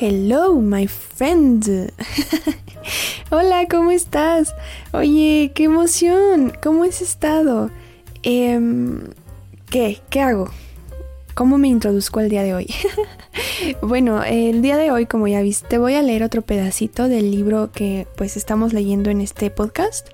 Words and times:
hello, 0.00 0.54
my 0.54 0.86
friend. 0.86 1.92
Hola, 3.30 3.66
¿cómo 3.70 3.90
estás? 3.90 4.54
Oye, 4.92 5.52
qué 5.54 5.64
emoción. 5.64 6.54
¿Cómo 6.62 6.84
has 6.84 7.02
estado? 7.02 7.70
Em, 8.22 9.02
¿Qué? 9.68 10.00
¿Qué 10.08 10.22
hago? 10.22 10.50
¿Cómo 11.34 11.58
me 11.58 11.68
introduzco 11.68 12.20
el 12.20 12.30
día 12.30 12.42
de 12.42 12.54
hoy? 12.54 12.74
bueno, 13.82 14.24
el 14.24 14.62
día 14.62 14.78
de 14.78 14.90
hoy, 14.90 15.04
como 15.04 15.28
ya 15.28 15.42
viste, 15.42 15.76
voy 15.76 15.92
a 15.92 16.02
leer 16.02 16.22
otro 16.22 16.40
pedacito 16.40 17.06
del 17.06 17.30
libro 17.30 17.70
que 17.70 18.06
pues 18.16 18.38
estamos 18.38 18.72
leyendo 18.72 19.10
en 19.10 19.20
este 19.20 19.50
podcast, 19.50 20.08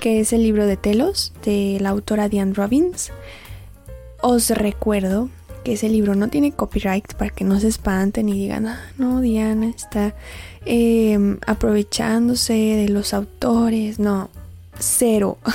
que 0.00 0.20
es 0.20 0.32
el 0.32 0.42
libro 0.42 0.64
de 0.64 0.78
Telos, 0.78 1.34
de 1.44 1.76
la 1.82 1.90
autora 1.90 2.30
Diane 2.30 2.54
Robbins. 2.54 3.12
Os 4.22 4.48
recuerdo 4.48 5.28
que 5.68 5.74
ese 5.74 5.90
libro 5.90 6.14
no 6.14 6.28
tiene 6.28 6.52
copyright 6.52 7.12
para 7.12 7.28
que 7.28 7.44
no 7.44 7.60
se 7.60 7.68
espanten 7.68 8.30
y 8.30 8.32
digan, 8.32 8.66
ah, 8.66 8.80
no, 8.96 9.20
Diana 9.20 9.68
está 9.68 10.14
em, 10.64 11.36
aprovechándose 11.46 12.54
de 12.54 12.88
los 12.88 13.12
autores. 13.12 13.98
No, 13.98 14.30
cero. 14.78 15.36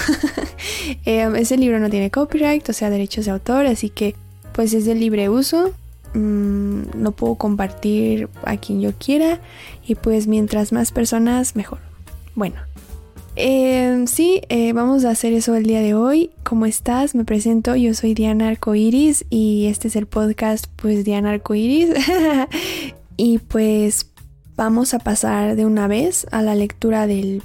Em, 1.05 1.35
ese 1.35 1.57
libro 1.57 1.79
no 1.79 1.89
tiene 1.89 2.11
copyright, 2.11 2.69
o 2.69 2.73
sea, 2.73 2.91
derechos 2.91 3.25
de 3.25 3.31
autor, 3.31 3.65
así 3.65 3.89
que 3.89 4.15
pues 4.53 4.75
es 4.75 4.85
de 4.85 4.93
libre 4.93 5.29
uso. 5.29 5.73
Mm, 6.13 6.81
no 6.95 7.11
puedo 7.13 7.33
compartir 7.33 8.29
a 8.45 8.57
quien 8.57 8.81
yo 8.81 8.91
quiera 8.93 9.39
y 9.87 9.95
pues 9.95 10.27
mientras 10.27 10.71
más 10.71 10.91
personas 10.91 11.55
mejor. 11.55 11.79
Bueno, 12.35 12.57
eh, 13.35 14.05
sí, 14.07 14.41
eh, 14.49 14.73
vamos 14.73 15.05
a 15.05 15.09
hacer 15.09 15.33
eso 15.33 15.55
el 15.55 15.65
día 15.65 15.81
de 15.81 15.93
hoy. 15.93 16.31
¿Cómo 16.43 16.65
estás? 16.65 17.15
Me 17.15 17.25
presento, 17.25 17.75
yo 17.75 17.93
soy 17.93 18.13
Diana 18.13 18.49
Arcoiris 18.49 19.25
y 19.29 19.67
este 19.67 19.87
es 19.87 19.95
el 19.95 20.05
podcast 20.05 20.67
pues 20.75 21.03
Diana 21.03 21.31
Arcoiris. 21.31 21.89
y 23.17 23.39
pues 23.39 24.07
vamos 24.55 24.93
a 24.93 24.99
pasar 24.99 25.55
de 25.55 25.65
una 25.65 25.87
vez 25.87 26.27
a 26.31 26.41
la 26.41 26.55
lectura 26.55 27.07
del, 27.07 27.41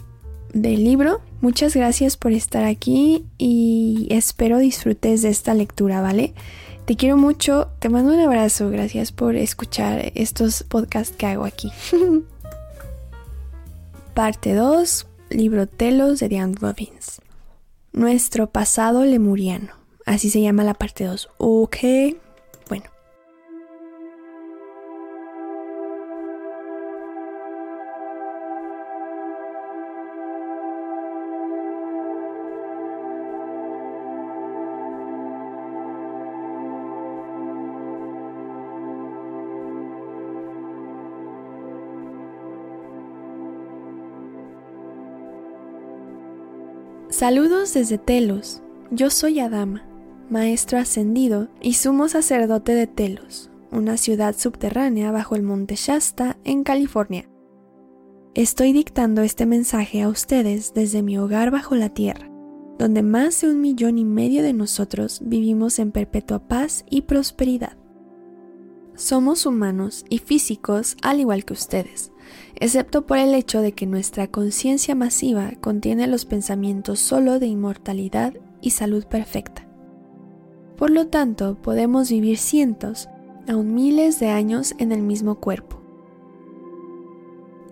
del 0.53 0.85
libro. 0.85 1.21
Muchas 1.41 1.75
gracias 1.75 2.17
por 2.17 2.33
estar 2.33 2.65
aquí 2.65 3.25
y 3.39 4.09
espero 4.11 4.59
disfrutes 4.59 5.23
de 5.23 5.31
esta 5.31 5.55
lectura, 5.55 6.01
¿vale? 6.01 6.34
Te 6.84 6.97
quiero 6.97 7.17
mucho, 7.17 7.69
te 7.79 7.89
mando 7.91 8.15
un 8.15 8.21
abrazo, 8.21 8.71
gracias 8.71 9.12
por 9.12 9.37
escuchar 9.37 10.11
estos 10.15 10.62
podcasts 10.62 11.15
que 11.17 11.27
hago 11.27 11.45
aquí. 11.45 11.71
Parte 14.15 14.55
2, 14.55 15.07
libro 15.31 15.67
Telos 15.67 16.21
de 16.21 16.29
Diane 16.29 16.55
Robbins. 16.59 17.21
Nuestro 17.93 18.51
pasado 18.51 19.05
lemuriano. 19.05 19.73
Así 20.07 20.31
se 20.31 20.41
llama 20.41 20.65
la 20.65 20.75
parte 20.75 21.05
2. 21.05 21.29
Ok, 21.39 21.77
Saludos 47.19 47.75
desde 47.75 47.99
Telos. 47.99 48.63
Yo 48.93 49.11
soy 49.11 49.41
Adama, 49.41 49.85
maestro 50.31 50.79
ascendido 50.79 51.49
y 51.61 51.73
sumo 51.73 52.07
sacerdote 52.07 52.77
de 52.77 52.87
Telos, 52.87 53.51
una 53.73 53.97
ciudad 53.97 54.37
subterránea 54.39 55.11
bajo 55.11 55.35
el 55.35 55.43
monte 55.43 55.75
Shasta 55.75 56.39
en 56.45 56.63
California. 56.63 57.29
Estoy 58.37 58.73
dictando 58.73 59.23
este 59.23 59.47
mensaje 59.47 60.03
a 60.03 60.09
ustedes 60.09 60.75
desde 60.75 61.03
mi 61.03 61.19
hogar 61.19 61.51
bajo 61.51 61.75
la 61.75 61.89
tierra, 61.89 62.31
donde 62.78 63.03
más 63.03 63.41
de 63.41 63.51
un 63.51 63.61
millón 63.61 63.99
y 63.99 64.05
medio 64.05 64.45
de 64.45 64.53
nosotros 64.53 65.21
vivimos 65.25 65.81
en 65.81 65.91
perpetua 65.91 66.47
paz 66.47 66.84
y 66.89 67.03
prosperidad. 67.03 67.77
Somos 68.95 69.45
humanos 69.45 70.05
y 70.09 70.19
físicos 70.19 70.97
al 71.03 71.19
igual 71.19 71.45
que 71.45 71.55
ustedes, 71.55 72.12
excepto 72.56 73.06
por 73.06 73.19
el 73.19 73.34
hecho 73.34 73.61
de 73.61 73.72
que 73.72 73.87
nuestra 73.87 74.27
conciencia 74.28 74.94
masiva 74.94 75.53
contiene 75.61 76.06
los 76.06 76.25
pensamientos 76.25 77.00
solo 77.00 77.39
de 77.39 77.47
inmortalidad 77.47 78.34
y 78.61 78.71
salud 78.71 79.05
perfecta. 79.05 79.66
Por 80.77 80.91
lo 80.91 81.09
tanto, 81.09 81.56
podemos 81.61 82.11
vivir 82.11 82.39
cientos, 82.39 83.09
aún 83.49 83.75
miles 83.75 84.21
de 84.21 84.28
años 84.28 84.75
en 84.78 84.93
el 84.93 85.03
mismo 85.03 85.37
cuerpo. 85.37 85.81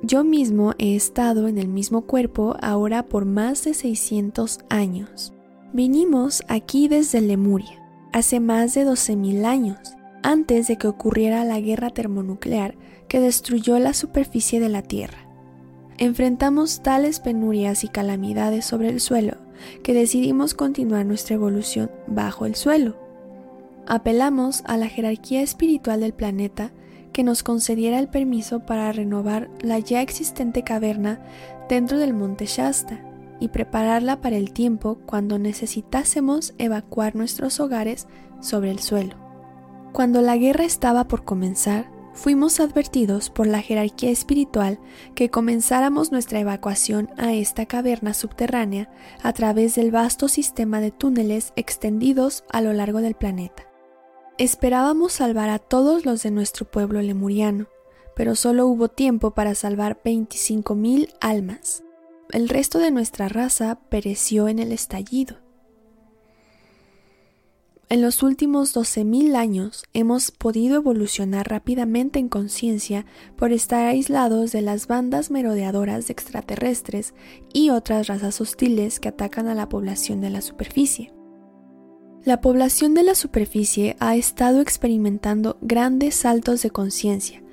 Yo 0.02 0.24
mismo 0.24 0.74
he 0.78 0.94
estado 0.94 1.48
en 1.48 1.58
el 1.58 1.68
mismo 1.68 2.02
cuerpo 2.02 2.56
ahora 2.60 3.04
por 3.04 3.24
más 3.24 3.64
de 3.64 3.74
600 3.74 4.60
años. 4.68 5.32
Vinimos 5.72 6.42
aquí 6.48 6.88
desde 6.88 7.20
Lemuria, 7.20 7.82
hace 8.12 8.40
más 8.40 8.74
de 8.74 8.86
12.000 8.86 9.44
años, 9.44 9.95
antes 10.26 10.66
de 10.66 10.76
que 10.76 10.88
ocurriera 10.88 11.44
la 11.44 11.60
guerra 11.60 11.90
termonuclear 11.90 12.74
que 13.06 13.20
destruyó 13.20 13.78
la 13.78 13.94
superficie 13.94 14.58
de 14.58 14.68
la 14.68 14.82
Tierra. 14.82 15.18
Enfrentamos 15.98 16.82
tales 16.82 17.20
penurias 17.20 17.84
y 17.84 17.88
calamidades 17.88 18.64
sobre 18.64 18.88
el 18.88 18.98
suelo 18.98 19.36
que 19.84 19.94
decidimos 19.94 20.54
continuar 20.54 21.06
nuestra 21.06 21.36
evolución 21.36 21.92
bajo 22.08 22.44
el 22.44 22.56
suelo. 22.56 22.96
Apelamos 23.86 24.64
a 24.66 24.76
la 24.76 24.88
jerarquía 24.88 25.42
espiritual 25.42 26.00
del 26.00 26.12
planeta 26.12 26.72
que 27.12 27.22
nos 27.22 27.44
concediera 27.44 28.00
el 28.00 28.08
permiso 28.08 28.66
para 28.66 28.90
renovar 28.90 29.48
la 29.60 29.78
ya 29.78 30.02
existente 30.02 30.64
caverna 30.64 31.20
dentro 31.68 31.98
del 31.98 32.14
monte 32.14 32.46
Shasta 32.46 33.00
y 33.38 33.48
prepararla 33.48 34.20
para 34.20 34.36
el 34.36 34.50
tiempo 34.50 34.98
cuando 35.06 35.38
necesitásemos 35.38 36.52
evacuar 36.58 37.14
nuestros 37.14 37.60
hogares 37.60 38.08
sobre 38.40 38.72
el 38.72 38.80
suelo. 38.80 39.25
Cuando 39.96 40.20
la 40.20 40.36
guerra 40.36 40.66
estaba 40.66 41.08
por 41.08 41.24
comenzar, 41.24 41.90
fuimos 42.12 42.60
advertidos 42.60 43.30
por 43.30 43.46
la 43.46 43.62
jerarquía 43.62 44.10
espiritual 44.10 44.78
que 45.14 45.30
comenzáramos 45.30 46.12
nuestra 46.12 46.38
evacuación 46.38 47.08
a 47.16 47.32
esta 47.32 47.64
caverna 47.64 48.12
subterránea 48.12 48.90
a 49.22 49.32
través 49.32 49.74
del 49.74 49.90
vasto 49.90 50.28
sistema 50.28 50.80
de 50.82 50.90
túneles 50.90 51.54
extendidos 51.56 52.44
a 52.50 52.60
lo 52.60 52.74
largo 52.74 53.00
del 53.00 53.14
planeta. 53.14 53.70
Esperábamos 54.36 55.14
salvar 55.14 55.48
a 55.48 55.58
todos 55.58 56.04
los 56.04 56.22
de 56.22 56.30
nuestro 56.30 56.70
pueblo 56.70 57.00
lemuriano, 57.00 57.68
pero 58.14 58.34
solo 58.34 58.66
hubo 58.66 58.88
tiempo 58.88 59.30
para 59.30 59.54
salvar 59.54 60.02
25.000 60.04 61.08
almas. 61.22 61.84
El 62.32 62.50
resto 62.50 62.80
de 62.80 62.90
nuestra 62.90 63.30
raza 63.30 63.78
pereció 63.88 64.48
en 64.48 64.58
el 64.58 64.72
estallido. 64.72 65.45
En 67.88 68.02
los 68.02 68.24
últimos 68.24 68.74
12.000 68.74 69.36
años 69.36 69.84
hemos 69.92 70.32
podido 70.32 70.74
evolucionar 70.74 71.48
rápidamente 71.48 72.18
en 72.18 72.28
conciencia 72.28 73.06
por 73.36 73.52
estar 73.52 73.86
aislados 73.86 74.50
de 74.50 74.60
las 74.60 74.88
bandas 74.88 75.30
merodeadoras 75.30 76.08
de 76.08 76.12
extraterrestres 76.12 77.14
y 77.52 77.70
otras 77.70 78.08
razas 78.08 78.40
hostiles 78.40 78.98
que 78.98 79.10
atacan 79.10 79.46
a 79.46 79.54
la 79.54 79.68
población 79.68 80.20
de 80.20 80.30
la 80.30 80.40
superficie. 80.40 81.12
La 82.24 82.40
población 82.40 82.94
de 82.94 83.04
la 83.04 83.14
superficie 83.14 83.94
ha 84.00 84.16
estado 84.16 84.60
experimentando 84.60 85.56
grandes 85.60 86.16
saltos 86.16 86.62
de 86.62 86.70
conciencia. 86.70 87.44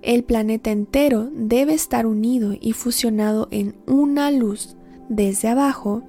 El 0.00 0.24
planeta 0.24 0.70
entero 0.70 1.28
debe 1.34 1.74
estar 1.74 2.06
unido 2.06 2.54
y 2.58 2.72
fusionado 2.72 3.46
en 3.50 3.76
una 3.86 4.30
luz 4.30 4.74
desde 5.10 5.48
abajo 5.48 6.02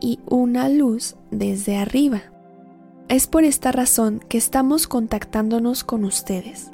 y 0.00 0.18
una 0.26 0.68
luz 0.68 1.14
desde 1.30 1.76
arriba. 1.76 2.32
Es 3.08 3.26
por 3.26 3.44
esta 3.44 3.72
razón 3.72 4.20
que 4.28 4.36
estamos 4.36 4.86
contactándonos 4.86 5.82
con 5.82 6.04
ustedes, 6.04 6.70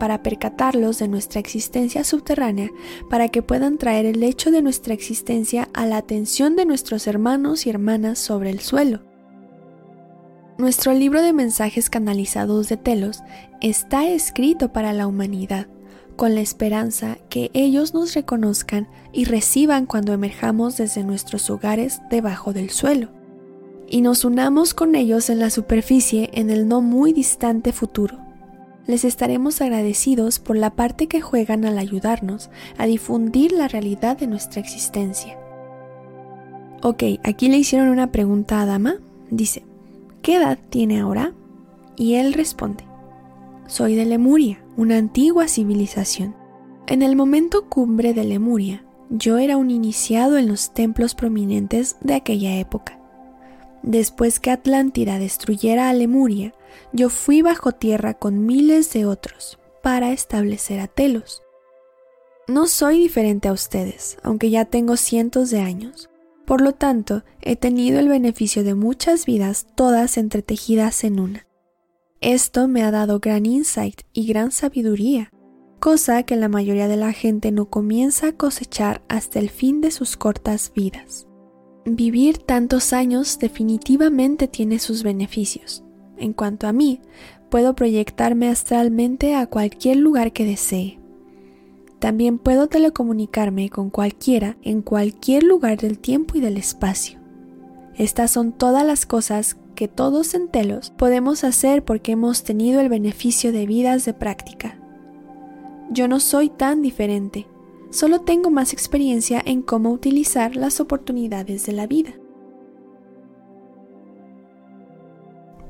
para 0.00 0.20
percatarlos 0.20 0.98
de 0.98 1.06
nuestra 1.06 1.38
existencia 1.38 2.02
subterránea, 2.02 2.70
para 3.08 3.28
que 3.28 3.40
puedan 3.40 3.78
traer 3.78 4.04
el 4.04 4.24
hecho 4.24 4.50
de 4.50 4.62
nuestra 4.62 4.94
existencia 4.94 5.68
a 5.74 5.86
la 5.86 5.98
atención 5.98 6.56
de 6.56 6.64
nuestros 6.64 7.06
hermanos 7.06 7.66
y 7.66 7.70
hermanas 7.70 8.18
sobre 8.18 8.50
el 8.50 8.58
suelo. 8.58 9.04
Nuestro 10.58 10.92
libro 10.92 11.22
de 11.22 11.32
mensajes 11.32 11.88
canalizados 11.88 12.68
de 12.68 12.78
Telos 12.78 13.22
está 13.60 14.08
escrito 14.08 14.72
para 14.72 14.92
la 14.92 15.06
humanidad, 15.06 15.68
con 16.16 16.34
la 16.34 16.40
esperanza 16.40 17.18
que 17.28 17.52
ellos 17.54 17.94
nos 17.94 18.12
reconozcan 18.14 18.88
y 19.12 19.24
reciban 19.24 19.86
cuando 19.86 20.12
emerjamos 20.12 20.78
desde 20.78 21.04
nuestros 21.04 21.48
hogares 21.48 22.00
debajo 22.10 22.52
del 22.52 22.70
suelo 22.70 23.15
y 23.88 24.00
nos 24.00 24.24
unamos 24.24 24.74
con 24.74 24.94
ellos 24.94 25.30
en 25.30 25.38
la 25.38 25.50
superficie 25.50 26.30
en 26.32 26.50
el 26.50 26.68
no 26.68 26.80
muy 26.80 27.12
distante 27.12 27.72
futuro. 27.72 28.18
Les 28.86 29.04
estaremos 29.04 29.60
agradecidos 29.60 30.38
por 30.38 30.56
la 30.56 30.70
parte 30.70 31.08
que 31.08 31.20
juegan 31.20 31.64
al 31.64 31.78
ayudarnos 31.78 32.50
a 32.78 32.86
difundir 32.86 33.52
la 33.52 33.68
realidad 33.68 34.16
de 34.16 34.26
nuestra 34.28 34.60
existencia. 34.60 35.38
Ok, 36.82 37.02
aquí 37.24 37.48
le 37.48 37.56
hicieron 37.56 37.88
una 37.88 38.12
pregunta 38.12 38.60
a 38.60 38.66
Dama. 38.66 38.96
Dice, 39.30 39.64
¿qué 40.22 40.36
edad 40.36 40.58
tiene 40.70 41.00
ahora? 41.00 41.32
Y 41.96 42.14
él 42.14 42.32
responde, 42.32 42.84
soy 43.66 43.96
de 43.96 44.04
Lemuria, 44.04 44.62
una 44.76 44.96
antigua 44.96 45.48
civilización. 45.48 46.36
En 46.86 47.02
el 47.02 47.16
momento 47.16 47.68
cumbre 47.68 48.14
de 48.14 48.22
Lemuria, 48.22 48.84
yo 49.10 49.38
era 49.38 49.56
un 49.56 49.72
iniciado 49.72 50.38
en 50.38 50.46
los 50.46 50.72
templos 50.72 51.16
prominentes 51.16 51.96
de 52.00 52.14
aquella 52.14 52.56
época. 52.58 53.00
Después 53.86 54.40
que 54.40 54.50
Atlántida 54.50 55.20
destruyera 55.20 55.88
a 55.88 55.94
Lemuria, 55.94 56.52
yo 56.92 57.08
fui 57.08 57.40
bajo 57.40 57.70
tierra 57.70 58.14
con 58.14 58.44
miles 58.44 58.92
de 58.92 59.06
otros 59.06 59.60
para 59.80 60.10
establecer 60.12 60.80
a 60.80 60.88
Telos. 60.88 61.44
No 62.48 62.66
soy 62.66 62.98
diferente 62.98 63.46
a 63.46 63.52
ustedes, 63.52 64.18
aunque 64.24 64.50
ya 64.50 64.64
tengo 64.64 64.96
cientos 64.96 65.50
de 65.50 65.60
años. 65.60 66.10
Por 66.44 66.62
lo 66.62 66.72
tanto, 66.72 67.22
he 67.40 67.54
tenido 67.54 68.00
el 68.00 68.08
beneficio 68.08 68.64
de 68.64 68.74
muchas 68.74 69.24
vidas 69.24 69.68
todas 69.76 70.16
entretejidas 70.16 71.04
en 71.04 71.20
una. 71.20 71.46
Esto 72.20 72.66
me 72.66 72.82
ha 72.82 72.90
dado 72.90 73.20
gran 73.20 73.46
insight 73.46 74.02
y 74.12 74.26
gran 74.26 74.50
sabiduría, 74.50 75.30
cosa 75.78 76.24
que 76.24 76.34
la 76.34 76.48
mayoría 76.48 76.88
de 76.88 76.96
la 76.96 77.12
gente 77.12 77.52
no 77.52 77.70
comienza 77.70 78.28
a 78.28 78.32
cosechar 78.32 79.02
hasta 79.08 79.38
el 79.38 79.48
fin 79.48 79.80
de 79.80 79.92
sus 79.92 80.16
cortas 80.16 80.72
vidas. 80.74 81.28
Vivir 81.88 82.38
tantos 82.38 82.92
años 82.92 83.38
definitivamente 83.38 84.48
tiene 84.48 84.80
sus 84.80 85.04
beneficios. 85.04 85.84
En 86.16 86.32
cuanto 86.32 86.66
a 86.66 86.72
mí, 86.72 87.00
puedo 87.48 87.76
proyectarme 87.76 88.48
astralmente 88.48 89.36
a 89.36 89.46
cualquier 89.46 89.98
lugar 89.98 90.32
que 90.32 90.44
desee. 90.44 90.98
También 92.00 92.38
puedo 92.38 92.66
telecomunicarme 92.66 93.70
con 93.70 93.90
cualquiera 93.90 94.56
en 94.62 94.82
cualquier 94.82 95.44
lugar 95.44 95.78
del 95.78 96.00
tiempo 96.00 96.36
y 96.36 96.40
del 96.40 96.56
espacio. 96.56 97.20
Estas 97.94 98.32
son 98.32 98.50
todas 98.50 98.84
las 98.84 99.06
cosas 99.06 99.56
que 99.76 99.86
todos 99.86 100.34
en 100.34 100.48
Telos 100.48 100.90
podemos 100.90 101.44
hacer 101.44 101.84
porque 101.84 102.12
hemos 102.12 102.42
tenido 102.42 102.80
el 102.80 102.88
beneficio 102.88 103.52
de 103.52 103.64
vidas 103.64 104.04
de 104.04 104.12
práctica. 104.12 104.76
Yo 105.90 106.08
no 106.08 106.18
soy 106.18 106.48
tan 106.48 106.82
diferente, 106.82 107.46
solo 107.96 108.20
tengo 108.20 108.50
más 108.50 108.74
experiencia 108.74 109.42
en 109.42 109.62
cómo 109.62 109.90
utilizar 109.90 110.54
las 110.54 110.80
oportunidades 110.80 111.64
de 111.64 111.72
la 111.72 111.86
vida. 111.86 112.10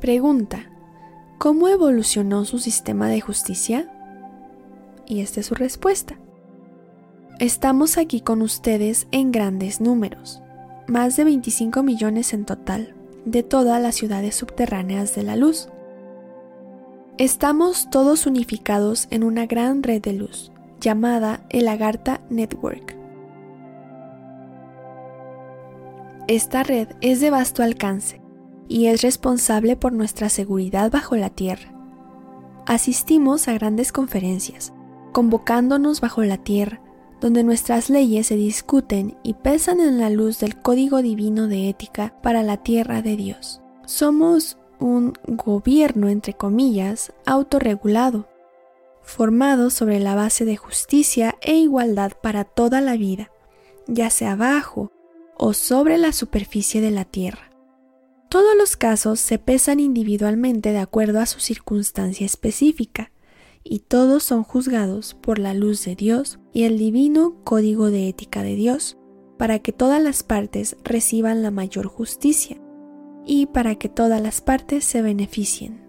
Pregunta. 0.00 0.72
¿Cómo 1.38 1.68
evolucionó 1.68 2.44
su 2.44 2.58
sistema 2.58 3.08
de 3.08 3.20
justicia? 3.20 3.92
Y 5.06 5.20
esta 5.20 5.38
es 5.38 5.46
su 5.46 5.54
respuesta. 5.54 6.18
Estamos 7.38 7.96
aquí 7.96 8.20
con 8.20 8.42
ustedes 8.42 9.06
en 9.12 9.30
grandes 9.30 9.80
números, 9.80 10.42
más 10.88 11.16
de 11.16 11.22
25 11.22 11.84
millones 11.84 12.32
en 12.32 12.44
total, 12.44 12.96
de 13.24 13.44
todas 13.44 13.80
las 13.80 13.94
ciudades 13.94 14.34
subterráneas 14.34 15.14
de 15.14 15.22
la 15.22 15.36
luz. 15.36 15.68
Estamos 17.18 17.88
todos 17.88 18.26
unificados 18.26 19.06
en 19.10 19.22
una 19.22 19.46
gran 19.46 19.84
red 19.84 20.02
de 20.02 20.14
luz, 20.14 20.50
llamada 20.80 21.44
el 21.50 21.68
Agartha 21.68 22.20
Network. 22.30 22.96
Esta 26.28 26.62
red 26.62 26.88
es 27.00 27.20
de 27.20 27.30
vasto 27.30 27.62
alcance 27.62 28.20
y 28.68 28.86
es 28.86 29.02
responsable 29.02 29.76
por 29.76 29.92
nuestra 29.92 30.28
seguridad 30.28 30.90
bajo 30.90 31.16
la 31.16 31.30
tierra. 31.30 31.72
Asistimos 32.66 33.46
a 33.46 33.52
grandes 33.54 33.92
conferencias, 33.92 34.72
convocándonos 35.12 36.00
bajo 36.00 36.24
la 36.24 36.38
tierra, 36.38 36.80
donde 37.20 37.44
nuestras 37.44 37.90
leyes 37.90 38.26
se 38.26 38.36
discuten 38.36 39.16
y 39.22 39.34
pesan 39.34 39.80
en 39.80 39.98
la 39.98 40.10
luz 40.10 40.40
del 40.40 40.60
código 40.60 41.00
divino 41.00 41.46
de 41.46 41.68
ética 41.68 42.14
para 42.22 42.42
la 42.42 42.56
tierra 42.56 43.02
de 43.02 43.16
Dios. 43.16 43.62
Somos 43.86 44.58
un 44.80 45.14
gobierno, 45.26 46.08
entre 46.08 46.34
comillas, 46.34 47.12
autorregulado, 47.24 48.28
formado 49.06 49.70
sobre 49.70 50.00
la 50.00 50.14
base 50.14 50.44
de 50.44 50.56
justicia 50.56 51.36
e 51.40 51.54
igualdad 51.54 52.12
para 52.22 52.44
toda 52.44 52.80
la 52.80 52.96
vida, 52.96 53.30
ya 53.86 54.10
sea 54.10 54.36
bajo 54.36 54.92
o 55.38 55.54
sobre 55.54 55.96
la 55.96 56.12
superficie 56.12 56.80
de 56.80 56.90
la 56.90 57.04
tierra. 57.04 57.50
Todos 58.28 58.56
los 58.58 58.76
casos 58.76 59.20
se 59.20 59.38
pesan 59.38 59.78
individualmente 59.78 60.72
de 60.72 60.78
acuerdo 60.78 61.20
a 61.20 61.26
su 61.26 61.40
circunstancia 61.40 62.26
específica, 62.26 63.12
y 63.62 63.80
todos 63.80 64.22
son 64.22 64.44
juzgados 64.44 65.14
por 65.14 65.38
la 65.38 65.54
luz 65.54 65.84
de 65.84 65.96
Dios 65.96 66.38
y 66.52 66.64
el 66.64 66.78
divino 66.78 67.42
código 67.42 67.90
de 67.90 68.08
ética 68.08 68.42
de 68.42 68.54
Dios, 68.54 68.96
para 69.38 69.58
que 69.60 69.72
todas 69.72 70.02
las 70.02 70.22
partes 70.22 70.76
reciban 70.84 71.42
la 71.42 71.50
mayor 71.50 71.86
justicia 71.86 72.60
y 73.24 73.46
para 73.46 73.74
que 73.74 73.88
todas 73.88 74.20
las 74.20 74.40
partes 74.40 74.84
se 74.84 75.02
beneficien. 75.02 75.85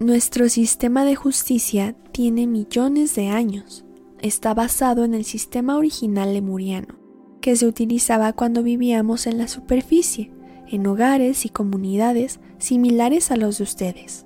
Nuestro 0.00 0.48
sistema 0.48 1.04
de 1.04 1.16
justicia 1.16 1.96
tiene 2.12 2.46
millones 2.46 3.16
de 3.16 3.30
años. 3.30 3.84
Está 4.20 4.54
basado 4.54 5.04
en 5.04 5.12
el 5.12 5.24
sistema 5.24 5.76
original 5.76 6.34
lemuriano, 6.34 6.94
que 7.40 7.56
se 7.56 7.66
utilizaba 7.66 8.32
cuando 8.32 8.62
vivíamos 8.62 9.26
en 9.26 9.38
la 9.38 9.48
superficie, 9.48 10.30
en 10.68 10.86
hogares 10.86 11.44
y 11.44 11.48
comunidades 11.48 12.38
similares 12.58 13.32
a 13.32 13.36
los 13.36 13.58
de 13.58 13.64
ustedes. 13.64 14.24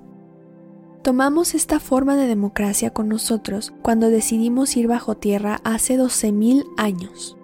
Tomamos 1.01 1.55
esta 1.55 1.79
forma 1.79 2.17
de 2.17 2.27
democracia 2.27 2.91
con 2.91 3.09
nosotros 3.09 3.73
cuando 3.81 4.11
decidimos 4.11 4.77
ir 4.77 4.87
bajo 4.87 5.17
tierra 5.17 5.59
hace 5.63 5.97
12.000 5.97 6.65
años. 6.77 7.35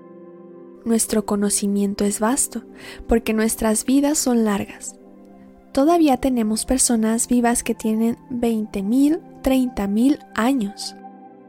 Nuestro 0.86 1.26
conocimiento 1.26 2.06
es 2.06 2.20
vasto, 2.20 2.62
porque 3.08 3.34
nuestras 3.34 3.86
vidas 3.86 4.20
son 4.20 4.46
largas. 4.46 4.99
Todavía 5.72 6.18
tenemos 6.18 6.66
personas 6.66 7.28
vivas 7.28 7.64
que 7.64 7.76
tienen 7.76 8.18
20.000, 8.32 9.20
30.000 9.44 10.20
años, 10.36 10.96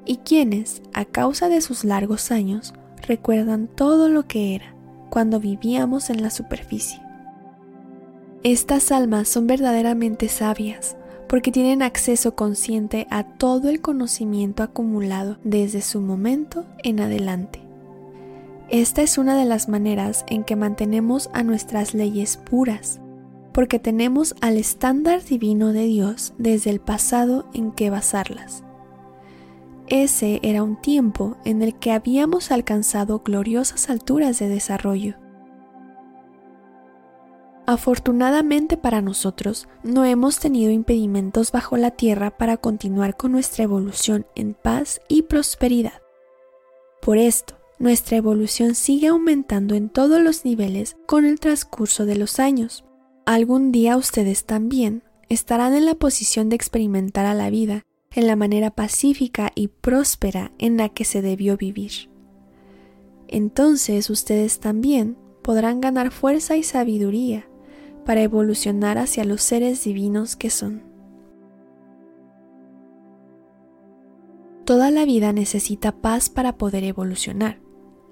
y 0.05 0.17
quienes, 0.19 0.83
a 0.93 1.05
causa 1.05 1.49
de 1.49 1.61
sus 1.61 1.85
largos 1.85 2.31
años, 2.31 2.75
recuerdan 3.07 3.67
todo 3.67 4.09
lo 4.09 4.27
que 4.27 4.55
era 4.55 4.75
cuando 5.09 5.41
vivíamos 5.41 6.11
en 6.11 6.23
la 6.23 6.31
superficie. 6.31 7.01
Estas 8.43 8.93
almas 8.93 9.29
son 9.29 9.47
verdaderamente 9.47 10.29
sabias, 10.29 10.97
porque 11.29 11.53
tienen 11.53 11.83
acceso 11.83 12.35
consciente 12.35 13.07
a 13.11 13.25
todo 13.25 13.69
el 13.69 13.81
conocimiento 13.81 14.63
acumulado 14.63 15.39
desde 15.45 15.81
su 15.81 16.01
momento 16.01 16.65
en 16.83 17.01
adelante. 17.01 17.61
Esta 18.69 19.03
es 19.03 19.19
una 19.19 19.37
de 19.37 19.45
las 19.45 19.69
maneras 19.69 20.25
en 20.29 20.45
que 20.45 20.57
mantenemos 20.57 21.31
a 21.33 21.43
nuestras 21.43 21.95
leyes 21.95 22.37
puras, 22.37 23.00
porque 23.53 23.79
tenemos 23.79 24.35
al 24.41 24.57
estándar 24.57 25.25
divino 25.25 25.73
de 25.73 25.85
Dios 25.85 26.35
desde 26.39 26.71
el 26.71 26.81
pasado 26.81 27.49
en 27.55 27.73
que 27.73 27.91
basarlas. 27.91 28.65
Ese 29.89 30.41
era 30.43 30.63
un 30.63 30.81
tiempo 30.81 31.37
en 31.45 31.63
el 31.63 31.75
que 31.75 31.93
habíamos 31.93 32.51
alcanzado 32.53 33.21
gloriosas 33.25 33.91
alturas 33.91 34.39
de 34.39 34.49
desarrollo 34.49 35.17
Afortunadamente 37.71 38.77
para 38.77 39.01
nosotros, 39.01 39.69
no 39.85 40.05
hemos 40.05 40.41
tenido 40.41 40.73
impedimentos 40.73 41.53
bajo 41.53 41.77
la 41.77 41.93
tierra 41.93 42.37
para 42.37 42.57
continuar 42.57 43.17
con 43.17 43.31
nuestra 43.31 43.63
evolución 43.63 44.27
en 44.35 44.55
paz 44.55 45.01
y 45.07 45.23
prosperidad. 45.23 46.03
Por 47.01 47.17
esto, 47.17 47.55
nuestra 47.79 48.17
evolución 48.17 48.75
sigue 48.75 49.07
aumentando 49.07 49.77
en 49.77 49.89
todos 49.89 50.21
los 50.21 50.45
niveles 50.45 50.97
con 51.07 51.25
el 51.25 51.39
transcurso 51.39 52.07
de 52.07 52.17
los 52.17 52.41
años. 52.41 52.85
Algún 53.31 53.71
día 53.71 53.97
ustedes 53.97 54.45
también 54.45 55.05
estarán 55.29 55.73
en 55.75 55.87
la 55.87 55.95
posición 55.95 56.49
de 56.49 56.57
experimentar 56.57 57.27
a 57.27 57.35
la 57.35 57.49
vida 57.49 57.87
en 58.11 58.27
la 58.27 58.35
manera 58.35 58.73
pacífica 58.73 59.53
y 59.55 59.69
próspera 59.69 60.51
en 60.59 60.77
la 60.77 60.89
que 60.89 61.05
se 61.05 61.23
debió 61.23 61.57
vivir. 61.57 62.11
Entonces 63.29 64.11
ustedes 64.11 64.59
también 64.59 65.17
podrán 65.43 65.81
ganar 65.81 66.11
fuerza 66.11 66.57
y 66.57 66.65
sabiduría 66.65 67.49
para 68.05 68.21
evolucionar 68.21 68.99
hacia 68.99 69.25
los 69.25 69.43
seres 69.43 69.85
divinos 69.85 70.35
que 70.35 70.51
son. 70.51 70.83
Toda 74.65 74.91
la 74.91 75.05
vida 75.05 75.33
necesita 75.33 75.93
paz 75.93 76.31
para 76.31 76.59
poder 76.59 76.83
evolucionar. 76.83 77.61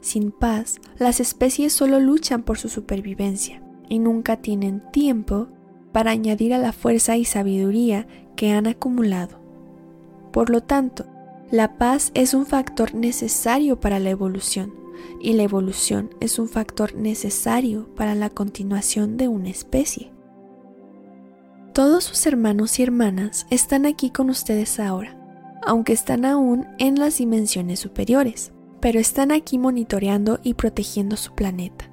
Sin 0.01 0.31
paz, 0.31 0.77
las 0.97 1.19
especies 1.19 1.73
solo 1.73 1.99
luchan 1.99 2.45
por 2.45 2.57
su 2.57 2.69
supervivencia 2.69 3.65
y 3.88 3.99
nunca 3.99 4.37
tienen 4.37 4.83
tiempo 4.92 5.49
para 5.92 6.11
añadir 6.11 6.54
a 6.54 6.59
la 6.59 6.73
fuerza 6.73 7.16
y 7.16 7.25
sabiduría 7.25 8.07
que 8.37 8.52
han 8.52 8.66
acumulado. 8.66 9.40
Por 10.33 10.50
lo 10.50 10.62
tanto, 10.62 11.07
la 11.50 11.78
paz 11.78 12.11
es 12.14 12.35
un 12.35 12.47
factor 12.47 12.95
necesario 12.95 13.80
para 13.80 13.99
la 13.99 14.11
evolución 14.11 14.75
y 15.21 15.33
la 15.33 15.42
evolución 15.42 16.11
es 16.21 16.38
un 16.38 16.49
factor 16.49 16.95
necesario 16.95 17.92
para 17.95 18.14
la 18.14 18.30
continuación 18.30 19.16
de 19.16 19.28
una 19.28 19.49
especie. 19.49 20.12
Todos 21.73 22.04
sus 22.04 22.26
hermanos 22.26 22.78
y 22.78 22.83
hermanas 22.83 23.47
están 23.50 23.87
aquí 23.87 24.11
con 24.11 24.30
ustedes 24.30 24.80
ahora, 24.80 25.16
aunque 25.64 25.92
están 25.92 26.25
aún 26.25 26.66
en 26.78 26.99
las 26.99 27.18
dimensiones 27.18 27.80
superiores, 27.80 28.52
pero 28.80 29.00
están 29.00 29.33
aquí 29.33 29.59
monitoreando 29.59 30.40
y 30.42 30.54
protegiendo 30.54 31.16
su 31.16 31.35
planeta. 31.35 31.90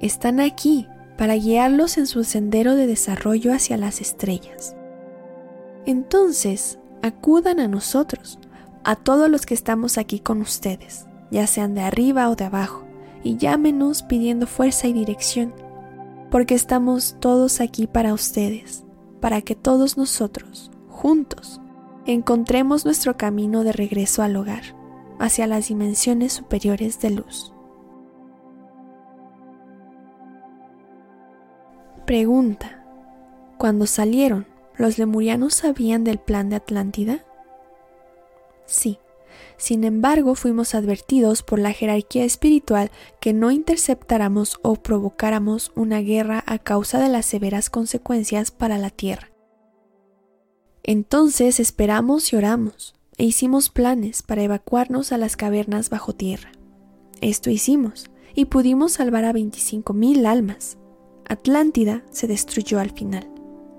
Están 0.00 0.40
aquí 0.40 0.86
para 1.18 1.34
guiarlos 1.34 1.98
en 1.98 2.06
su 2.06 2.22
sendero 2.22 2.76
de 2.76 2.86
desarrollo 2.86 3.52
hacia 3.52 3.76
las 3.76 4.00
estrellas. 4.00 4.76
Entonces, 5.84 6.78
acudan 7.02 7.58
a 7.58 7.66
nosotros, 7.66 8.38
a 8.84 8.94
todos 8.94 9.28
los 9.28 9.44
que 9.44 9.54
estamos 9.54 9.98
aquí 9.98 10.20
con 10.20 10.40
ustedes, 10.40 11.06
ya 11.32 11.48
sean 11.48 11.74
de 11.74 11.82
arriba 11.82 12.30
o 12.30 12.36
de 12.36 12.44
abajo, 12.44 12.84
y 13.24 13.36
llámenos 13.36 14.04
pidiendo 14.04 14.46
fuerza 14.46 14.86
y 14.86 14.92
dirección, 14.92 15.52
porque 16.30 16.54
estamos 16.54 17.16
todos 17.18 17.60
aquí 17.60 17.88
para 17.88 18.14
ustedes, 18.14 18.84
para 19.20 19.40
que 19.42 19.56
todos 19.56 19.98
nosotros, 19.98 20.70
juntos, 20.88 21.60
encontremos 22.06 22.84
nuestro 22.84 23.16
camino 23.16 23.64
de 23.64 23.72
regreso 23.72 24.22
al 24.22 24.36
hogar, 24.36 24.76
hacia 25.18 25.48
las 25.48 25.66
dimensiones 25.66 26.32
superiores 26.32 27.00
de 27.00 27.10
luz. 27.10 27.52
Pregunta. 32.08 32.82
Cuando 33.58 33.86
salieron, 33.86 34.46
¿los 34.78 34.96
lemurianos 34.96 35.52
sabían 35.52 36.04
del 36.04 36.16
plan 36.16 36.48
de 36.48 36.56
Atlántida? 36.56 37.22
Sí. 38.64 38.98
Sin 39.58 39.84
embargo, 39.84 40.34
fuimos 40.34 40.74
advertidos 40.74 41.42
por 41.42 41.58
la 41.58 41.72
jerarquía 41.72 42.24
espiritual 42.24 42.90
que 43.20 43.34
no 43.34 43.50
interceptáramos 43.50 44.58
o 44.62 44.76
provocáramos 44.76 45.70
una 45.74 46.00
guerra 46.00 46.42
a 46.46 46.58
causa 46.58 46.98
de 46.98 47.10
las 47.10 47.26
severas 47.26 47.68
consecuencias 47.68 48.52
para 48.52 48.78
la 48.78 48.88
Tierra. 48.88 49.28
Entonces 50.84 51.60
esperamos 51.60 52.32
y 52.32 52.36
oramos, 52.36 52.94
e 53.18 53.24
hicimos 53.24 53.68
planes 53.68 54.22
para 54.22 54.42
evacuarnos 54.42 55.12
a 55.12 55.18
las 55.18 55.36
cavernas 55.36 55.90
bajo 55.90 56.14
tierra. 56.14 56.52
Esto 57.20 57.50
hicimos, 57.50 58.06
y 58.34 58.46
pudimos 58.46 58.92
salvar 58.92 59.26
a 59.26 59.34
25.000 59.34 60.24
almas. 60.24 60.77
Atlántida 61.28 62.02
se 62.10 62.26
destruyó 62.26 62.80
al 62.80 62.90
final. 62.90 63.30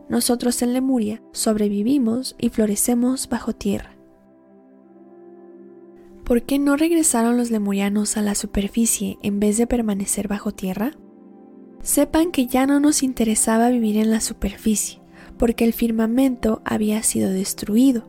Nosotros 0.08 0.62
en 0.62 0.74
Lemuria 0.74 1.22
sobrevivimos 1.32 2.36
y 2.40 2.50
florecemos 2.50 3.30
bajo 3.30 3.54
tierra. 3.54 3.96
¿Por 6.24 6.44
qué 6.44 6.60
no 6.60 6.78
regresaron 6.78 7.38
los 7.38 7.50
lemurianos 7.50 8.16
a 8.18 8.22
la 8.22 8.36
superficie 8.36 9.18
en 9.24 9.40
vez 9.40 9.58
de 9.58 9.66
permanecer 9.66 10.28
bajo 10.28 10.52
tierra? 10.52 10.92
Sepan 11.82 12.32
que 12.32 12.46
ya 12.46 12.68
no 12.68 12.80
nos 12.80 13.02
interesaba 13.02 13.70
vivir 13.70 13.98
en 13.98 14.12
la 14.12 14.22
superficie, 14.22 15.02
porque 15.38 15.64
el 15.64 15.74
firmamento 15.74 16.62
había 16.66 17.02
sido 17.02 17.32
destruido. 17.32 18.08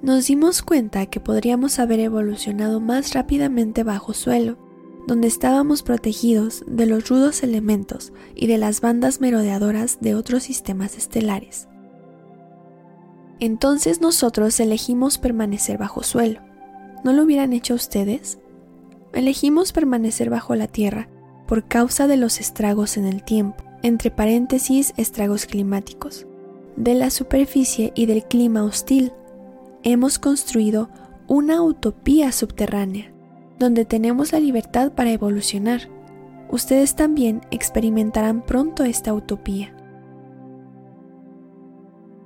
Nos 0.00 0.26
dimos 0.28 0.62
cuenta 0.62 1.06
que 1.06 1.18
podríamos 1.18 1.80
haber 1.80 1.98
evolucionado 2.00 2.78
más 2.78 3.14
rápidamente 3.14 3.82
bajo 3.82 4.14
suelo, 4.14 4.58
donde 5.06 5.28
estábamos 5.28 5.82
protegidos 5.82 6.64
de 6.66 6.86
los 6.86 7.08
rudos 7.08 7.42
elementos 7.42 8.12
y 8.34 8.46
de 8.46 8.58
las 8.58 8.80
bandas 8.80 9.20
merodeadoras 9.20 9.98
de 10.00 10.14
otros 10.14 10.42
sistemas 10.42 10.96
estelares. 10.96 11.68
Entonces 13.38 14.00
nosotros 14.00 14.58
elegimos 14.60 15.18
permanecer 15.18 15.78
bajo 15.78 16.02
suelo. 16.02 16.40
¿No 17.04 17.12
lo 17.12 17.22
hubieran 17.22 17.52
hecho 17.52 17.74
ustedes? 17.74 18.38
Elegimos 19.12 19.72
permanecer 19.72 20.30
bajo 20.30 20.54
la 20.54 20.66
Tierra 20.66 21.08
por 21.46 21.68
causa 21.68 22.06
de 22.06 22.16
los 22.16 22.40
estragos 22.40 22.96
en 22.96 23.06
el 23.06 23.22
tiempo, 23.22 23.62
entre 23.82 24.10
paréntesis 24.10 24.92
estragos 24.96 25.46
climáticos, 25.46 26.26
de 26.76 26.94
la 26.94 27.10
superficie 27.10 27.92
y 27.94 28.06
del 28.06 28.24
clima 28.24 28.64
hostil, 28.64 29.12
hemos 29.82 30.18
construido 30.18 30.90
una 31.28 31.62
utopía 31.62 32.32
subterránea, 32.32 33.12
donde 33.58 33.84
tenemos 33.84 34.32
la 34.32 34.40
libertad 34.40 34.92
para 34.92 35.10
evolucionar. 35.10 35.88
Ustedes 36.50 36.94
también 36.94 37.40
experimentarán 37.50 38.42
pronto 38.42 38.84
esta 38.84 39.12
utopía. 39.12 39.74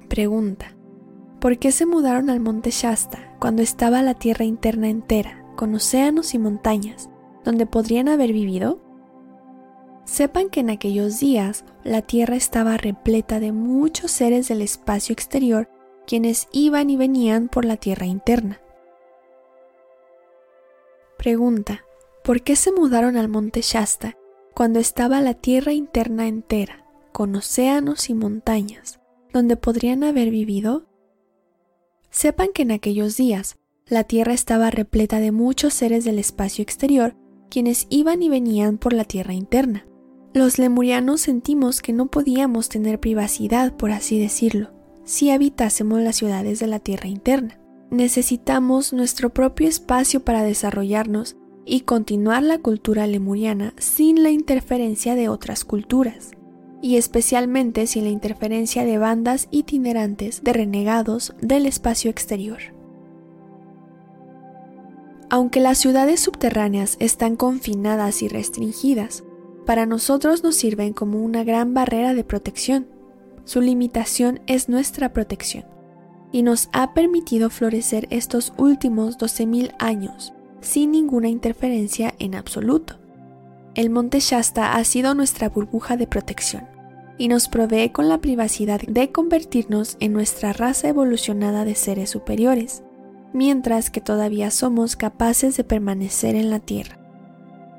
Pregunta. 0.08 0.76
¿Por 1.40 1.58
qué 1.58 1.72
se 1.72 1.86
mudaron 1.86 2.28
al 2.28 2.40
monte 2.40 2.70
Shasta 2.70 3.36
cuando 3.38 3.62
estaba 3.62 4.02
la 4.02 4.14
tierra 4.14 4.44
interna 4.44 4.88
entera, 4.88 5.44
con 5.56 5.74
océanos 5.74 6.34
y 6.34 6.38
montañas, 6.38 7.08
donde 7.44 7.64
podrían 7.64 8.08
haber 8.08 8.32
vivido? 8.32 8.80
Sepan 10.04 10.50
que 10.50 10.60
en 10.60 10.70
aquellos 10.70 11.20
días 11.20 11.64
la 11.84 12.02
Tierra 12.02 12.34
estaba 12.34 12.76
repleta 12.76 13.38
de 13.38 13.52
muchos 13.52 14.10
seres 14.10 14.48
del 14.48 14.60
espacio 14.60 15.12
exterior 15.12 15.70
quienes 16.04 16.48
iban 16.50 16.90
y 16.90 16.96
venían 16.96 17.48
por 17.48 17.64
la 17.64 17.76
Tierra 17.76 18.06
interna. 18.06 18.60
Pregunta. 21.20 21.84
¿Por 22.24 22.40
qué 22.40 22.56
se 22.56 22.72
mudaron 22.72 23.18
al 23.18 23.28
monte 23.28 23.60
Shasta 23.60 24.16
cuando 24.54 24.78
estaba 24.78 25.20
la 25.20 25.34
Tierra 25.34 25.74
interna 25.74 26.26
entera, 26.26 26.86
con 27.12 27.36
océanos 27.36 28.08
y 28.08 28.14
montañas, 28.14 29.00
donde 29.30 29.58
podrían 29.58 30.02
haber 30.02 30.30
vivido? 30.30 30.86
Sepan 32.08 32.54
que 32.54 32.62
en 32.62 32.70
aquellos 32.70 33.18
días 33.18 33.58
la 33.86 34.04
Tierra 34.04 34.32
estaba 34.32 34.70
repleta 34.70 35.20
de 35.20 35.30
muchos 35.30 35.74
seres 35.74 36.06
del 36.06 36.18
espacio 36.18 36.62
exterior 36.62 37.14
quienes 37.50 37.86
iban 37.90 38.22
y 38.22 38.30
venían 38.30 38.78
por 38.78 38.94
la 38.94 39.04
Tierra 39.04 39.34
interna. 39.34 39.86
Los 40.32 40.58
lemurianos 40.58 41.20
sentimos 41.20 41.82
que 41.82 41.92
no 41.92 42.06
podíamos 42.06 42.70
tener 42.70 42.98
privacidad, 42.98 43.76
por 43.76 43.90
así 43.90 44.18
decirlo, 44.18 44.70
si 45.04 45.30
habitásemos 45.30 46.00
las 46.00 46.16
ciudades 46.16 46.60
de 46.60 46.66
la 46.66 46.78
Tierra 46.78 47.08
interna. 47.08 47.59
Necesitamos 47.90 48.92
nuestro 48.92 49.30
propio 49.30 49.66
espacio 49.66 50.20
para 50.20 50.44
desarrollarnos 50.44 51.36
y 51.66 51.80
continuar 51.80 52.44
la 52.44 52.58
cultura 52.58 53.08
lemuriana 53.08 53.74
sin 53.78 54.22
la 54.22 54.30
interferencia 54.30 55.16
de 55.16 55.28
otras 55.28 55.64
culturas, 55.64 56.30
y 56.80 56.96
especialmente 56.96 57.88
sin 57.88 58.04
la 58.04 58.10
interferencia 58.10 58.84
de 58.84 58.96
bandas 58.98 59.48
itinerantes 59.50 60.44
de 60.44 60.52
renegados 60.52 61.34
del 61.40 61.66
espacio 61.66 62.12
exterior. 62.12 62.58
Aunque 65.28 65.58
las 65.58 65.78
ciudades 65.78 66.20
subterráneas 66.20 66.96
están 67.00 67.34
confinadas 67.34 68.22
y 68.22 68.28
restringidas, 68.28 69.24
para 69.66 69.84
nosotros 69.84 70.44
nos 70.44 70.54
sirven 70.54 70.92
como 70.92 71.24
una 71.24 71.42
gran 71.42 71.74
barrera 71.74 72.14
de 72.14 72.22
protección. 72.22 72.86
Su 73.44 73.60
limitación 73.60 74.40
es 74.46 74.68
nuestra 74.68 75.12
protección 75.12 75.79
y 76.32 76.42
nos 76.42 76.68
ha 76.72 76.94
permitido 76.94 77.50
florecer 77.50 78.06
estos 78.10 78.52
últimos 78.56 79.18
12.000 79.18 79.74
años 79.78 80.32
sin 80.60 80.92
ninguna 80.92 81.28
interferencia 81.28 82.14
en 82.18 82.34
absoluto. 82.34 82.96
El 83.74 83.90
monte 83.90 84.20
Shasta 84.20 84.74
ha 84.74 84.84
sido 84.84 85.14
nuestra 85.14 85.48
burbuja 85.48 85.96
de 85.96 86.06
protección 86.06 86.66
y 87.18 87.28
nos 87.28 87.48
provee 87.48 87.90
con 87.90 88.08
la 88.08 88.18
privacidad 88.18 88.80
de 88.80 89.12
convertirnos 89.12 89.96
en 90.00 90.12
nuestra 90.12 90.52
raza 90.52 90.88
evolucionada 90.88 91.64
de 91.64 91.74
seres 91.74 92.10
superiores, 92.10 92.82
mientras 93.32 93.90
que 93.90 94.00
todavía 94.00 94.50
somos 94.50 94.96
capaces 94.96 95.56
de 95.56 95.64
permanecer 95.64 96.34
en 96.34 96.50
la 96.50 96.60
Tierra. 96.60 96.98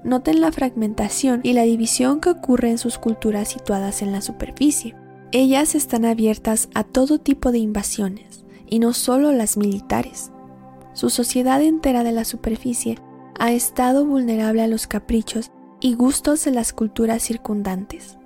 Noten 0.03 0.41
la 0.41 0.51
fragmentación 0.51 1.41
y 1.43 1.53
la 1.53 1.63
división 1.63 2.21
que 2.21 2.29
ocurre 2.29 2.69
en 2.69 2.77
sus 2.77 2.97
culturas 2.97 3.49
situadas 3.49 4.01
en 4.01 4.11
la 4.11 4.21
superficie. 4.21 4.95
Ellas 5.33 5.75
están 5.75 6.03
abiertas 6.03 6.67
a 6.73 6.83
todo 6.83 7.17
tipo 7.17 7.51
de 7.51 7.59
invasiones, 7.59 8.43
y 8.67 8.79
no 8.79 8.93
solo 8.93 9.31
las 9.31 9.55
militares. 9.55 10.31
Su 10.93 11.09
sociedad 11.09 11.61
entera 11.61 12.03
de 12.03 12.11
la 12.11 12.25
superficie 12.25 12.97
ha 13.39 13.53
estado 13.53 14.05
vulnerable 14.05 14.61
a 14.61 14.67
los 14.67 14.87
caprichos 14.87 15.51
y 15.79 15.95
gustos 15.95 16.43
de 16.43 16.51
las 16.51 16.73
culturas 16.73 17.23
circundantes, 17.23 18.17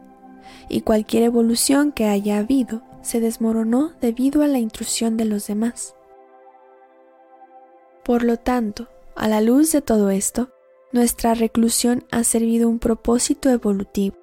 y 0.67 0.81
cualquier 0.81 1.23
evolución 1.23 1.91
que 1.91 2.05
haya 2.05 2.39
habido 2.39 2.81
se 3.01 3.19
desmoronó 3.19 3.91
debido 4.01 4.41
a 4.41 4.47
la 4.47 4.57
intrusión 4.57 5.15
de 5.15 5.25
los 5.25 5.45
demás. 5.45 5.95
Por 8.03 8.23
lo 8.23 8.37
tanto, 8.37 8.87
a 9.15 9.27
la 9.27 9.41
luz 9.41 9.71
de 9.71 9.81
todo 9.81 10.09
esto, 10.09 10.49
nuestra 10.91 11.35
reclusión 11.35 12.03
ha 12.11 12.23
servido 12.23 12.67
un 12.67 12.79
propósito 12.79 13.49
evolutivo, 13.49 14.15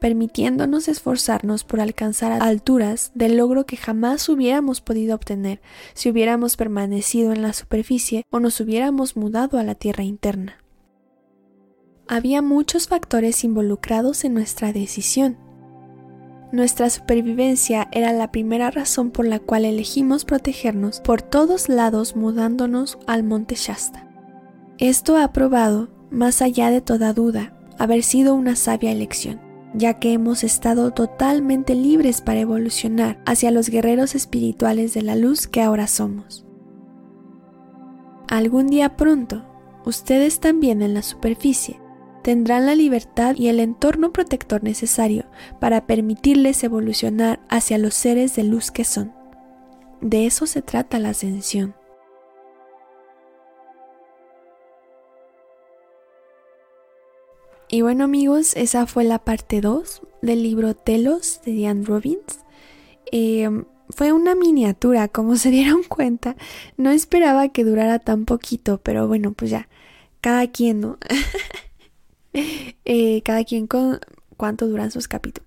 permitiéndonos 0.00 0.88
esforzarnos 0.88 1.64
por 1.64 1.80
alcanzar 1.80 2.42
alturas 2.42 3.12
del 3.14 3.36
logro 3.36 3.66
que 3.66 3.76
jamás 3.76 4.28
hubiéramos 4.28 4.80
podido 4.80 5.14
obtener 5.14 5.60
si 5.94 6.10
hubiéramos 6.10 6.56
permanecido 6.56 7.32
en 7.32 7.42
la 7.42 7.52
superficie 7.52 8.24
o 8.30 8.40
nos 8.40 8.60
hubiéramos 8.60 9.16
mudado 9.16 9.58
a 9.58 9.62
la 9.62 9.74
tierra 9.74 10.04
interna. 10.04 10.58
Había 12.08 12.40
muchos 12.40 12.86
factores 12.86 13.42
involucrados 13.42 14.24
en 14.24 14.34
nuestra 14.34 14.72
decisión. 14.72 15.38
Nuestra 16.52 16.88
supervivencia 16.88 17.88
era 17.90 18.12
la 18.12 18.30
primera 18.30 18.70
razón 18.70 19.10
por 19.10 19.26
la 19.26 19.40
cual 19.40 19.64
elegimos 19.64 20.24
protegernos 20.24 21.00
por 21.00 21.20
todos 21.20 21.68
lados 21.68 22.14
mudándonos 22.14 22.98
al 23.08 23.24
monte 23.24 23.56
Shasta. 23.56 24.08
Esto 24.78 25.16
ha 25.16 25.32
probado 25.32 25.88
más 26.10 26.42
allá 26.42 26.70
de 26.70 26.80
toda 26.80 27.12
duda, 27.12 27.58
haber 27.78 28.02
sido 28.02 28.34
una 28.34 28.54
sabia 28.54 28.92
elección, 28.92 29.40
ya 29.76 29.94
que 29.94 30.12
hemos 30.12 30.42
estado 30.42 30.90
totalmente 30.90 31.74
libres 31.74 32.20
para 32.20 32.40
evolucionar 32.40 33.22
hacia 33.26 33.50
los 33.50 33.68
guerreros 33.68 34.14
espirituales 34.14 34.94
de 34.94 35.02
la 35.02 35.16
luz 35.16 35.46
que 35.46 35.62
ahora 35.62 35.86
somos. 35.86 36.46
Algún 38.28 38.68
día 38.68 38.96
pronto, 38.96 39.44
ustedes 39.84 40.40
también 40.40 40.82
en 40.82 40.94
la 40.94 41.02
superficie 41.02 41.80
tendrán 42.22 42.66
la 42.66 42.74
libertad 42.74 43.36
y 43.36 43.46
el 43.46 43.60
entorno 43.60 44.12
protector 44.12 44.64
necesario 44.64 45.26
para 45.60 45.86
permitirles 45.86 46.64
evolucionar 46.64 47.38
hacia 47.48 47.78
los 47.78 47.94
seres 47.94 48.34
de 48.34 48.42
luz 48.42 48.72
que 48.72 48.82
son. 48.82 49.12
De 50.00 50.26
eso 50.26 50.46
se 50.46 50.60
trata 50.60 50.98
la 50.98 51.10
ascensión. 51.10 51.76
Y 57.68 57.82
bueno 57.82 58.04
amigos, 58.04 58.54
esa 58.56 58.86
fue 58.86 59.02
la 59.02 59.18
parte 59.18 59.60
2 59.60 60.02
del 60.22 60.42
libro 60.42 60.74
Telos 60.74 61.40
de 61.44 61.52
Diane 61.52 61.84
Robbins. 61.84 62.40
Em, 63.10 63.64
fue 63.88 64.12
una 64.12 64.34
miniatura, 64.36 65.08
como 65.08 65.36
se 65.36 65.50
dieron 65.50 65.82
cuenta. 65.88 66.36
No 66.76 66.90
esperaba 66.90 67.48
que 67.48 67.64
durara 67.64 67.98
tan 67.98 68.24
poquito, 68.24 68.78
pero 68.82 69.08
bueno, 69.08 69.32
pues 69.32 69.50
ya, 69.50 69.68
cada 70.20 70.46
quien, 70.50 70.80
¿no? 70.80 70.98
Eh, 72.84 73.22
cada 73.22 73.44
quien 73.44 73.66
con 73.66 73.98
cuánto 74.36 74.68
duran 74.68 74.90
sus 74.90 75.08
capítulos. 75.08 75.45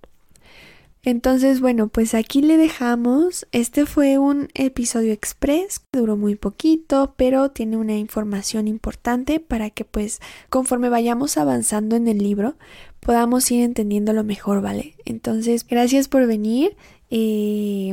Entonces, 1.09 1.59
bueno, 1.59 1.87
pues 1.87 2.13
aquí 2.13 2.41
le 2.43 2.55
dejamos. 2.55 3.47
Este 3.51 3.87
fue 3.87 4.19
un 4.19 4.49
episodio 4.53 5.11
express, 5.11 5.81
duró 5.91 6.17
muy 6.17 6.35
poquito, 6.35 7.15
pero 7.17 7.49
tiene 7.49 7.77
una 7.77 7.97
información 7.97 8.67
importante 8.67 9.39
para 9.39 9.71
que 9.71 9.85
pues 9.85 10.19
conforme 10.49 10.87
vayamos 10.89 11.37
avanzando 11.37 11.95
en 11.95 12.07
el 12.07 12.19
libro 12.19 12.55
podamos 12.99 13.49
ir 13.49 13.63
entendiéndolo 13.63 14.23
mejor, 14.23 14.61
¿vale? 14.61 14.95
Entonces, 15.05 15.65
gracias 15.67 16.07
por 16.07 16.27
venir. 16.27 16.75
Eh, 17.09 17.91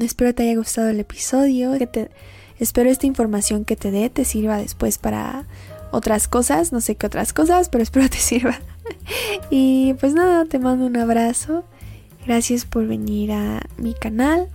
espero 0.00 0.34
te 0.34 0.42
haya 0.42 0.56
gustado 0.56 0.88
el 0.88 1.00
episodio. 1.00 1.72
Que 1.78 2.10
espero 2.58 2.90
esta 2.90 3.06
información 3.06 3.64
que 3.64 3.76
te 3.76 3.90
dé 3.90 4.10
te 4.10 4.26
sirva 4.26 4.58
después 4.58 4.98
para 4.98 5.46
otras 5.90 6.28
cosas. 6.28 6.72
No 6.72 6.82
sé 6.82 6.96
qué 6.96 7.06
otras 7.06 7.32
cosas, 7.32 7.70
pero 7.70 7.82
espero 7.82 8.10
te 8.10 8.16
sirva. 8.18 8.60
y 9.50 9.94
pues 9.94 10.12
nada, 10.12 10.44
te 10.44 10.58
mando 10.58 10.84
un 10.84 10.98
abrazo. 10.98 11.64
Gracias 12.28 12.66
por 12.66 12.86
venir 12.86 13.32
a 13.32 13.62
mi 13.78 13.94
canal 13.94 14.50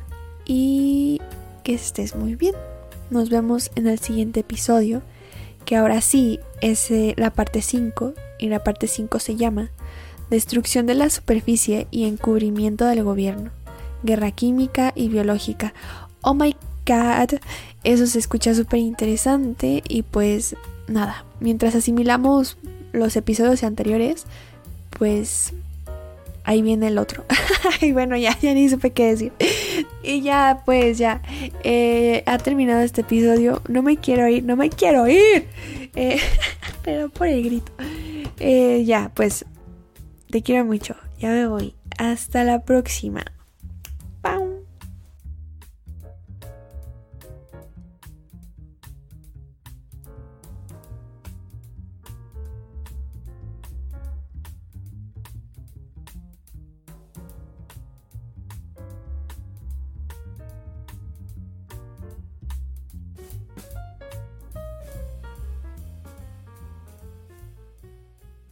y 0.45 1.19
que 1.63 1.73
estés 1.73 2.15
muy 2.15 2.35
bien. 2.35 2.53
Nos 3.09 3.31
vemos 3.31 3.71
en 3.73 3.87
el 3.87 3.97
siguiente 3.97 4.41
episodio, 4.41 5.01
que 5.65 5.75
ahora 5.75 5.99
sí 6.01 6.39
es 6.61 6.91
eh, 6.91 7.15
la 7.17 7.31
parte 7.31 7.63
5 7.63 8.13
y 8.37 8.49
la 8.49 8.63
parte 8.63 8.85
5 8.85 9.17
se 9.17 9.37
llama 9.37 9.71
Destrucción 10.29 10.85
de 10.85 10.93
la 10.93 11.09
superficie 11.09 11.87
y 11.89 12.03
encubrimiento 12.05 12.85
del 12.85 13.03
gobierno, 13.03 13.49
guerra 14.03 14.29
química 14.29 14.93
y 14.95 15.09
biológica. 15.09 15.73
Oh 16.21 16.35
my 16.35 16.55
god, 16.85 17.39
eso 17.83 18.05
se 18.05 18.19
escucha 18.19 18.53
súper 18.53 18.81
interesante 18.81 19.81
y 19.89 20.03
pues 20.03 20.55
nada, 20.87 21.25
mientras 21.39 21.73
asimilamos 21.73 22.55
los 22.91 23.15
episodios 23.15 23.63
anteriores, 23.63 24.25
pues 24.91 25.53
ahí 26.43 26.61
viene 26.61 26.87
el 26.87 26.97
otro. 26.97 27.25
y 27.81 27.91
bueno, 27.91 28.15
ya, 28.17 28.37
ya 28.39 28.53
ni 28.53 28.69
supe 28.69 28.91
qué 28.91 29.07
decir. 29.07 29.33
y 30.03 30.21
ya, 30.21 30.61
pues 30.65 30.97
ya, 30.97 31.21
eh, 31.63 32.23
ha 32.25 32.37
terminado 32.37 32.81
este 32.81 33.01
episodio. 33.01 33.61
No 33.67 33.81
me 33.81 33.97
quiero 33.97 34.27
ir, 34.27 34.43
no 34.43 34.55
me 34.55 34.69
quiero 34.69 35.07
ir. 35.07 35.47
Eh, 35.95 36.19
pero 36.83 37.09
por 37.09 37.27
el 37.27 37.43
grito. 37.43 37.71
Eh, 38.39 38.83
ya, 38.85 39.11
pues, 39.13 39.45
te 40.29 40.41
quiero 40.41 40.65
mucho. 40.65 40.95
Ya 41.19 41.29
me 41.29 41.47
voy. 41.47 41.75
Hasta 41.97 42.43
la 42.43 42.63
próxima. 42.63 43.23